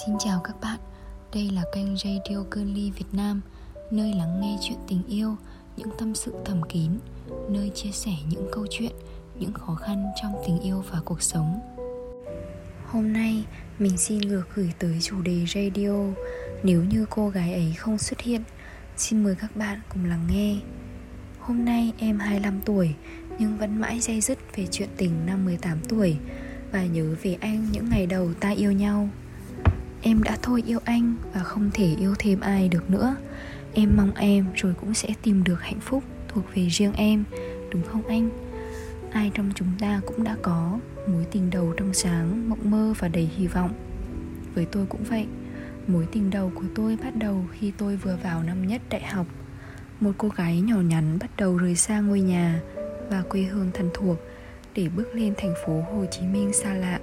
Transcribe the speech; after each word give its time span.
Xin 0.00 0.18
chào 0.18 0.40
các 0.44 0.56
bạn, 0.60 0.78
đây 1.34 1.50
là 1.50 1.62
kênh 1.74 1.96
Radio 1.96 2.44
Girly 2.50 2.90
Việt 2.90 3.06
Nam 3.12 3.40
Nơi 3.90 4.14
lắng 4.14 4.40
nghe 4.40 4.58
chuyện 4.62 4.78
tình 4.88 5.02
yêu, 5.08 5.36
những 5.76 5.88
tâm 5.98 6.14
sự 6.14 6.34
thầm 6.44 6.62
kín 6.68 6.90
Nơi 7.48 7.70
chia 7.74 7.90
sẻ 7.90 8.10
những 8.28 8.48
câu 8.52 8.66
chuyện, 8.70 8.92
những 9.38 9.52
khó 9.52 9.74
khăn 9.74 10.04
trong 10.22 10.32
tình 10.46 10.60
yêu 10.60 10.84
và 10.90 11.00
cuộc 11.04 11.22
sống. 11.22 11.60
Hôm 12.86 13.12
nay 13.12 13.44
mình 13.78 13.98
xin 13.98 14.18
ngược 14.18 14.44
gửi 14.54 14.72
tới 14.78 14.98
chủ 15.02 15.22
đề 15.22 15.44
radio. 15.54 15.92
Nếu 16.62 16.84
như 16.84 17.06
cô 17.10 17.28
gái 17.28 17.52
ấy 17.52 17.74
không 17.78 17.98
xuất 17.98 18.20
hiện 18.20 18.42
Xin 18.96 19.24
mời 19.24 19.34
các 19.34 19.56
bạn 19.56 19.80
cùng 19.88 20.04
lắng 20.04 20.26
nghe. 20.30 20.56
Hôm 21.40 21.64
nay 21.64 21.92
em 21.98 22.18
25 22.18 22.60
tuổi 22.64 22.94
Nhưng 23.38 23.58
vẫn 23.58 23.80
mãi 23.80 24.00
dây 24.00 24.20
dứt 24.20 24.38
về 24.56 24.66
chuyện 24.70 24.88
tình 24.96 25.26
năm 25.26 25.44
18 25.44 25.78
tuổi 25.88 26.16
Và 26.72 26.84
nhớ 26.84 27.14
về 27.22 27.36
anh 27.40 27.66
những 27.72 27.88
ngày 27.90 28.06
đầu 28.06 28.34
ta 28.40 28.50
yêu 28.50 28.72
nhau. 28.72 29.08
Em 30.02 30.22
đã 30.22 30.38
thôi 30.42 30.62
yêu 30.66 30.78
anh 30.84 31.14
và 31.34 31.42
không 31.42 31.70
thể 31.74 31.94
yêu 31.98 32.14
thêm 32.18 32.40
ai 32.40 32.68
được 32.68 32.90
nữa. 32.90 33.16
Em 33.74 33.96
mong 33.96 34.14
em 34.14 34.46
rồi 34.54 34.74
cũng 34.80 34.94
sẽ 34.94 35.08
tìm 35.22 35.44
được 35.44 35.60
hạnh 35.60 35.80
phúc 35.80 36.04
thuộc 36.28 36.44
về 36.54 36.66
riêng 36.66 36.92
em 36.92 37.24
Đúng 37.72 37.82
không 37.82 38.06
anh? 38.06 38.30
Ai 39.12 39.30
trong 39.34 39.50
chúng 39.54 39.68
ta 39.80 40.00
cũng 40.06 40.24
đã 40.24 40.36
có 40.42 40.78
mối 41.06 41.26
tình 41.30 41.50
đầu 41.50 41.74
trong 41.76 41.94
sáng, 41.94 42.50
mộng 42.50 42.70
mơ 42.70 42.94
và 42.98 43.08
đầy 43.08 43.30
hy 43.36 43.46
vọng. 43.46 43.72
Với 44.54 44.64
tôi 44.64 44.86
cũng 44.88 45.04
vậy. 45.04 45.26
Mối 45.86 46.06
tình 46.12 46.30
đầu 46.30 46.52
của 46.54 46.64
tôi 46.74 46.98
bắt 47.04 47.16
đầu 47.16 47.44
khi 47.52 47.72
tôi 47.78 47.96
vừa 47.96 48.16
vào 48.22 48.42
năm 48.42 48.66
nhất 48.66 48.82
đại 48.90 49.02
học. 49.02 49.26
Một 50.00 50.12
cô 50.18 50.28
gái 50.28 50.60
nhỏ 50.60 50.76
nhắn 50.76 51.18
bắt 51.20 51.30
đầu 51.36 51.56
rời 51.56 51.74
xa 51.74 52.00
ngôi 52.00 52.20
nhà 52.20 52.60
và 53.10 53.22
quê 53.28 53.42
hương 53.42 53.70
thân 53.74 53.90
thuộc 53.94 54.16
Để 54.74 54.88
bước 54.88 55.14
lên 55.14 55.34
thành 55.36 55.54
phố 55.66 55.84
Hồ 55.92 56.04
Chí 56.10 56.22
Minh 56.22 56.52
xa 56.52 56.74
lạ 56.74 57.00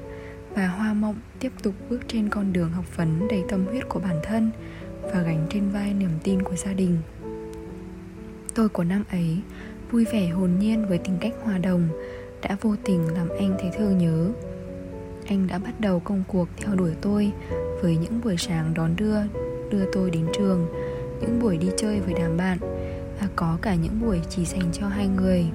và 0.59 0.67
Hoa 0.67 0.93
Mộng 0.93 1.15
tiếp 1.39 1.51
tục 1.63 1.73
bước 1.89 1.99
trên 2.07 2.29
con 2.29 2.53
đường 2.53 2.71
học 2.71 2.97
vấn 2.97 3.27
đầy 3.27 3.43
tâm 3.49 3.65
huyết 3.65 3.89
của 3.89 3.99
bản 3.99 4.15
thân 4.23 4.51
và 5.01 5.21
gánh 5.21 5.47
trên 5.49 5.69
vai 5.69 5.93
niềm 5.93 6.09
tin 6.23 6.41
của 6.41 6.55
gia 6.55 6.73
đình. 6.73 6.97
Tôi 8.55 8.69
của 8.69 8.83
năm 8.83 9.03
ấy 9.11 9.37
vui 9.91 10.05
vẻ 10.05 10.27
hồn 10.27 10.49
nhiên 10.59 10.85
với 10.89 10.97
tính 10.97 11.17
cách 11.21 11.33
hòa 11.43 11.57
đồng 11.57 11.87
đã 12.41 12.57
vô 12.61 12.75
tình 12.83 13.13
làm 13.13 13.29
anh 13.29 13.57
thấy 13.59 13.71
thương 13.77 13.97
nhớ. 13.97 14.31
Anh 15.27 15.47
đã 15.47 15.59
bắt 15.59 15.79
đầu 15.79 15.99
công 15.99 16.23
cuộc 16.27 16.49
theo 16.57 16.75
đuổi 16.75 16.91
tôi 17.01 17.31
với 17.81 17.97
những 17.97 18.21
buổi 18.23 18.37
sáng 18.37 18.73
đón 18.73 18.95
đưa, 18.95 19.17
đưa 19.71 19.91
tôi 19.93 20.09
đến 20.09 20.25
trường, 20.37 20.67
những 21.21 21.39
buổi 21.39 21.57
đi 21.57 21.67
chơi 21.77 21.99
với 21.99 22.13
đám 22.13 22.37
bạn 22.37 22.57
và 23.21 23.27
có 23.35 23.57
cả 23.61 23.75
những 23.75 24.01
buổi 24.01 24.19
chỉ 24.29 24.45
dành 24.45 24.69
cho 24.73 24.87
hai 24.87 25.07
người. 25.07 25.45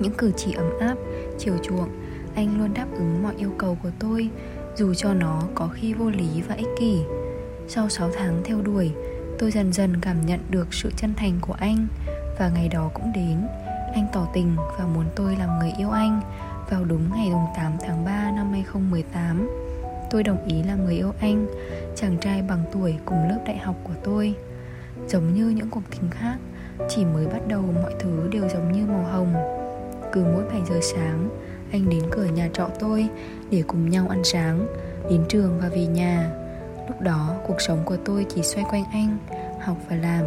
Những 0.00 0.12
cử 0.18 0.32
chỉ 0.36 0.52
ấm 0.52 0.70
áp, 0.80 0.96
chiều 1.38 1.54
chuộng 1.62 2.05
anh 2.36 2.58
luôn 2.58 2.74
đáp 2.74 2.86
ứng 2.92 3.22
mọi 3.22 3.34
yêu 3.38 3.52
cầu 3.58 3.78
của 3.82 3.90
tôi, 3.98 4.30
dù 4.76 4.94
cho 4.94 5.14
nó 5.14 5.42
có 5.54 5.68
khi 5.74 5.94
vô 5.94 6.10
lý 6.10 6.42
và 6.48 6.54
ích 6.54 6.68
kỷ. 6.78 7.00
Sau 7.68 7.88
6 7.88 8.10
tháng 8.14 8.42
theo 8.44 8.62
đuổi, 8.62 8.92
tôi 9.38 9.50
dần 9.50 9.72
dần 9.72 10.00
cảm 10.00 10.26
nhận 10.26 10.40
được 10.50 10.74
sự 10.74 10.90
chân 10.96 11.14
thành 11.16 11.38
của 11.40 11.52
anh, 11.52 11.86
và 12.38 12.48
ngày 12.48 12.68
đó 12.68 12.90
cũng 12.94 13.12
đến. 13.14 13.46
Anh 13.94 14.06
tỏ 14.12 14.28
tình 14.34 14.56
và 14.78 14.86
muốn 14.86 15.04
tôi 15.16 15.36
làm 15.36 15.58
người 15.58 15.72
yêu 15.78 15.90
anh 15.90 16.20
vào 16.70 16.84
đúng 16.84 17.10
ngày 17.14 17.32
8 17.56 17.72
tháng 17.80 18.04
3 18.04 18.30
năm 18.30 18.52
2018 18.52 19.48
Tôi 20.10 20.22
đồng 20.22 20.46
ý 20.46 20.62
làm 20.62 20.84
người 20.84 20.94
yêu 20.94 21.12
anh, 21.20 21.46
Chàng 21.96 22.16
trai 22.20 22.42
bằng 22.42 22.64
tuổi 22.72 22.94
cùng 23.04 23.28
lớp 23.28 23.38
đại 23.46 23.58
học 23.58 23.76
của 23.84 23.94
tôi. 24.04 24.34
Giống 25.08 25.34
như 25.34 25.48
những 25.48 25.70
cuộc 25.70 25.82
tình 25.90 26.10
khác, 26.10 26.36
Chỉ 26.88 27.04
mới 27.04 27.26
bắt 27.26 27.48
đầu 27.48 27.62
mọi 27.82 27.94
thứ 27.98 28.28
đều 28.32 28.48
giống 28.48 28.72
như 28.72 28.86
màu 28.86 29.02
hồng. 29.02 29.34
Cứ 30.12 30.24
mỗi 30.24 30.44
7 30.44 30.60
giờ 30.68 30.80
sáng 30.82 31.28
anh 31.72 31.88
đến 31.88 32.02
cửa 32.10 32.24
nhà 32.24 32.48
trọ 32.52 32.68
tôi 32.80 33.08
để 33.50 33.62
cùng 33.66 33.90
nhau 33.90 34.06
ăn 34.08 34.24
sáng, 34.24 34.66
đến 35.10 35.24
trường 35.28 35.60
và 35.60 35.68
về 35.68 35.86
nhà. 35.86 36.30
Lúc 36.88 37.00
đó, 37.00 37.34
cuộc 37.46 37.60
sống 37.60 37.82
của 37.84 37.96
tôi 37.96 38.26
chỉ 38.34 38.42
xoay 38.42 38.64
quanh 38.70 38.84
anh, 38.92 39.18
học 39.60 39.76
và 39.90 39.96
làm. 39.96 40.24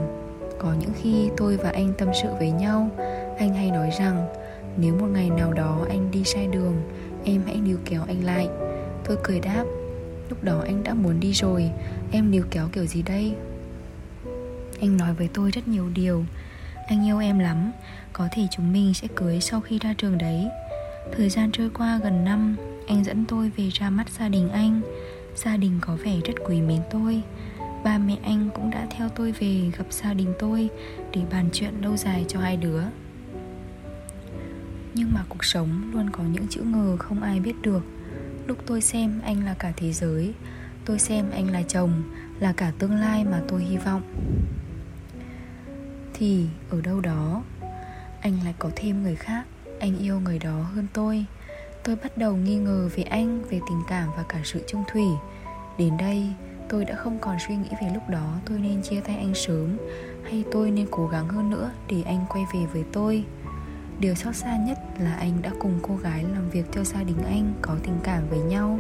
Có 0.59 0.73
những 0.79 0.91
khi 1.01 1.29
tôi 1.37 1.57
và 1.57 1.69
anh 1.69 1.93
tâm 1.97 2.09
sự 2.21 2.29
với 2.39 2.51
nhau, 2.51 2.89
anh 3.37 3.53
hay 3.53 3.71
nói 3.71 3.89
rằng, 3.99 4.27
nếu 4.77 4.95
một 4.95 5.07
ngày 5.13 5.29
nào 5.29 5.53
đó 5.53 5.85
anh 5.89 6.11
đi 6.11 6.23
sai 6.23 6.47
đường, 6.47 6.81
em 7.25 7.41
hãy 7.45 7.55
níu 7.55 7.77
kéo 7.85 8.03
anh 8.07 8.25
lại. 8.25 8.49
Tôi 9.03 9.17
cười 9.23 9.39
đáp, 9.39 9.63
lúc 10.29 10.43
đó 10.43 10.61
anh 10.65 10.83
đã 10.83 10.93
muốn 10.93 11.19
đi 11.19 11.31
rồi, 11.31 11.71
em 12.11 12.31
níu 12.31 12.43
kéo 12.51 12.67
kiểu 12.71 12.85
gì 12.85 13.01
đây? 13.01 13.33
Anh 14.81 14.97
nói 14.97 15.13
với 15.13 15.29
tôi 15.33 15.51
rất 15.51 15.67
nhiều 15.67 15.89
điều. 15.93 16.23
Anh 16.87 17.07
yêu 17.07 17.19
em 17.19 17.39
lắm, 17.39 17.71
có 18.13 18.27
thể 18.31 18.41
chúng 18.51 18.73
mình 18.73 18.93
sẽ 18.93 19.07
cưới 19.15 19.41
sau 19.41 19.61
khi 19.61 19.79
ra 19.79 19.93
trường 19.97 20.17
đấy. 20.17 20.47
Thời 21.11 21.29
gian 21.29 21.51
trôi 21.51 21.69
qua 21.69 21.99
gần 22.03 22.23
năm, 22.23 22.55
Anh 22.87 23.03
dẫn 23.03 23.25
tôi 23.27 23.51
về 23.57 23.69
ra 23.69 23.89
mắt 23.89 24.09
gia 24.09 24.29
đình 24.29 24.49
anh. 24.49 24.81
Gia 25.35 25.57
đình 25.57 25.79
có 25.81 25.95
vẻ 25.95 26.15
rất 26.25 26.33
quý 26.45 26.61
mến 26.61 26.81
tôi. 26.91 27.23
Ba 27.83 27.97
mẹ 27.97 28.17
anh 28.23 28.49
cũng 28.55 28.69
đã 28.69 28.87
theo 28.97 29.09
tôi 29.09 29.31
về 29.31 29.71
gặp 29.77 29.85
gia 29.89 30.13
đình 30.13 30.33
tôi 30.39 30.69
Để 31.13 31.21
bàn 31.31 31.49
chuyện 31.53 31.73
lâu 31.81 31.97
dài 31.97 32.25
cho 32.27 32.39
hai 32.39 32.57
đứa. 32.57 32.81
Nhưng 34.93 35.13
mà 35.13 35.23
cuộc 35.29 35.45
sống 35.45 35.91
luôn 35.93 36.09
có 36.09 36.23
những 36.23 36.47
chữ 36.47 36.61
ngờ 36.61 36.97
không 36.99 37.21
ai 37.21 37.39
biết 37.39 37.55
được. 37.61 37.83
Lúc 38.47 38.57
tôi 38.65 38.81
xem 38.81 39.21
anh 39.23 39.45
là 39.45 39.53
cả 39.53 39.73
thế 39.77 39.93
giới, 39.93 40.33
Tôi 40.85 40.99
xem 40.99 41.25
anh 41.31 41.51
là 41.51 41.61
chồng, 41.61 42.03
Là 42.39 42.53
cả 42.53 42.71
tương 42.79 42.95
lai 42.95 43.25
mà 43.25 43.41
tôi 43.47 43.63
hy 43.63 43.77
vọng. 43.77 44.01
Thì 46.13 46.45
ở 46.69 46.81
đâu 46.81 47.01
đó, 47.01 47.43
Anh 48.21 48.39
lại 48.43 48.53
có 48.59 48.69
thêm 48.75 49.03
người 49.03 49.15
khác 49.15 49.45
anh 49.79 49.97
yêu 49.97 50.19
người 50.19 50.39
đó 50.39 50.65
hơn 50.75 50.87
tôi. 50.93 51.25
Tôi 51.83 51.95
bắt 51.95 52.17
đầu 52.17 52.35
nghi 52.35 52.55
ngờ 52.55 52.89
về 52.95 53.03
anh, 53.03 53.41
về 53.41 53.59
tình 53.69 53.81
cảm 53.87 54.09
và 54.17 54.23
cả 54.29 54.39
sự 54.43 54.63
trung 54.67 54.83
thủy. 54.91 55.05
Đến 55.77 55.97
đây, 55.97 56.33
tôi 56.69 56.85
đã 56.85 56.95
không 56.95 57.19
còn 57.19 57.37
suy 57.47 57.55
nghĩ 57.55 57.69
về 57.81 57.89
lúc 57.93 58.03
đó, 58.09 58.37
tôi 58.45 58.59
nên 58.59 58.81
chia 58.81 59.01
tay 59.01 59.15
anh 59.15 59.33
sớm, 59.35 59.77
hay 60.23 60.43
tôi 60.51 60.71
nên 60.71 60.87
cố 60.91 61.07
gắng 61.07 61.27
hơn 61.27 61.49
nữa 61.49 61.71
để 61.89 62.01
anh 62.05 62.25
quay 62.29 62.45
về 62.53 62.65
với 62.73 62.83
tôi? 62.91 63.25
Điều 63.99 64.15
xót 64.15 64.35
xa 64.35 64.57
nhất 64.57 64.77
là 64.99 65.15
anh 65.15 65.41
đã 65.41 65.51
cùng 65.59 65.79
cô 65.81 65.95
gái 65.95 66.23
làm 66.23 66.49
việc 66.49 66.65
cho 66.71 66.83
gia 66.83 67.03
đình 67.03 67.23
anh 67.25 67.53
có 67.61 67.75
tình 67.83 67.97
cảm 68.03 68.29
với 68.29 68.39
nhau. 68.39 68.79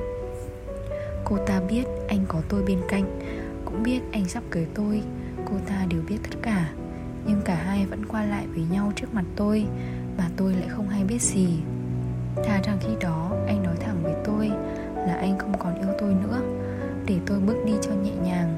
Cô 1.23 1.37
ta 1.45 1.61
biết 1.69 1.83
anh 2.07 2.25
có 2.27 2.41
tôi 2.49 2.63
bên 2.63 2.79
cạnh, 2.87 3.19
cũng 3.65 3.83
biết 3.83 3.99
anh 4.11 4.25
sắp 4.25 4.43
cưới 4.51 4.67
tôi. 4.73 5.01
Cô 5.45 5.55
ta 5.67 5.85
đều 5.89 6.01
biết 6.07 6.17
tất 6.23 6.37
cả 6.41 6.69
vẫn 7.89 8.05
qua 8.05 8.25
lại 8.25 8.47
với 8.47 8.63
nhau 8.71 8.91
trước 8.95 9.13
mặt 9.13 9.25
tôi, 9.35 9.65
mà 10.17 10.29
tôi 10.37 10.53
lại 10.53 10.67
không 10.69 10.87
hay 10.89 11.03
biết 11.03 11.21
gì. 11.21 11.59
Thà 12.35 12.61
rằng 12.63 12.77
khi 12.81 12.93
đó 13.01 13.31
anh 13.47 13.63
nói 13.63 13.75
thẳng 13.79 14.03
với 14.03 14.13
tôi 14.25 14.47
là 14.95 15.17
anh 15.21 15.37
không 15.37 15.57
còn 15.59 15.79
yêu 15.79 15.89
tôi 15.99 16.13
nữa, 16.13 16.41
để 17.05 17.15
tôi 17.25 17.39
bước 17.39 17.57
đi 17.65 17.73
cho 17.81 17.91
nhẹ 17.91 18.13
nhàng. 18.23 18.57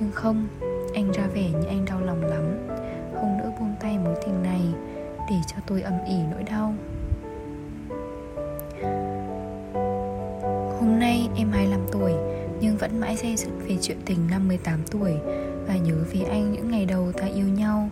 Nhưng 0.00 0.10
không, 0.12 0.48
anh 0.94 1.12
ra 1.12 1.26
vẻ 1.34 1.50
như 1.50 1.66
anh 1.68 1.84
đau 1.84 2.00
lòng 2.00 2.24
lắm, 2.24 2.68
không 3.14 3.38
nỡ 3.38 3.50
buông 3.60 3.74
tay 3.80 3.98
mối 3.98 4.14
tình 4.26 4.42
này 4.42 4.60
để 5.30 5.36
cho 5.46 5.56
tôi 5.66 5.82
âm 5.82 5.94
ỉ 6.08 6.16
nỗi 6.30 6.42
đau. 6.42 6.74
Hôm 10.80 10.98
nay 10.98 11.28
em 11.36 11.50
25 11.52 11.80
tuổi, 11.92 12.12
nhưng 12.60 12.76
vẫn 12.76 13.00
mãi 13.00 13.16
dây 13.16 13.36
dứt 13.36 13.50
về 13.68 13.76
chuyện 13.82 13.98
tình 14.06 14.18
năm 14.30 14.48
18 14.48 14.80
tuổi, 14.90 15.12
và 15.66 15.76
nhớ 15.76 15.94
về 16.12 16.20
anh 16.20 16.52
những 16.52 16.70
ngày 16.70 16.86
đầu 16.86 17.12
ta 17.12 17.26
yêu 17.26 17.48
nhau 17.48 17.90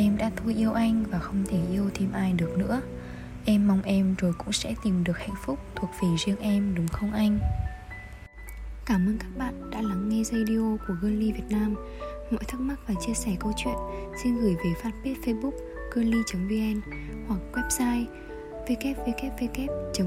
Em 0.00 0.16
đã 0.16 0.30
thôi 0.36 0.54
yêu 0.58 0.72
anh 0.72 1.04
và 1.10 1.18
không 1.18 1.44
thể 1.48 1.58
yêu 1.72 1.90
thêm 1.94 2.12
ai 2.12 2.32
được 2.32 2.58
nữa. 2.58 2.80
Em 3.44 3.68
mong 3.68 3.82
em 3.82 4.14
rồi 4.18 4.32
cũng 4.38 4.52
sẽ 4.52 4.74
tìm 4.84 5.04
được 5.04 5.18
hạnh 5.18 5.34
phúc 5.44 5.58
thuộc 5.74 5.90
về 6.02 6.08
riêng 6.26 6.36
em, 6.40 6.74
đúng 6.74 6.88
không 6.88 7.12
anh? 7.12 7.38
Cảm 8.86 9.06
ơn 9.06 9.18
các 9.18 9.28
bạn 9.38 9.70
đã 9.70 9.82
lắng 9.82 10.08
nghe 10.08 10.24
radio 10.24 10.76
của 10.88 10.94
Girly 11.02 11.32
Việt 11.32 11.50
Nam. 11.50 11.74
Mọi 12.30 12.44
thắc 12.48 12.60
mắc 12.60 12.80
và 12.86 12.94
chia 13.06 13.14
sẻ 13.14 13.36
câu 13.40 13.52
chuyện, 13.56 13.74
xin 14.22 14.36
gửi 14.36 14.54
về 14.64 14.72
fanpage 14.82 15.20
facebook 15.22 15.52
girly.vn 15.94 16.80
hoặc 17.28 17.40
website 17.52 18.04
www.girly.vn 18.66 19.98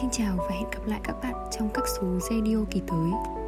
Xin 0.00 0.10
chào 0.12 0.36
và 0.36 0.50
hẹn 0.50 0.70
gặp 0.70 0.86
lại 0.86 1.00
các 1.04 1.16
bạn 1.22 1.34
trong 1.58 1.68
các 1.74 1.84
số 1.98 2.18
radio 2.20 2.56
kỳ 2.70 2.82
tới. 2.86 3.43